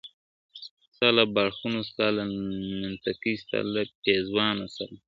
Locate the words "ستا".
0.93-1.07, 1.89-2.07, 3.43-3.59